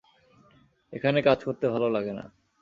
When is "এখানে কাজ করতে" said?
0.93-1.65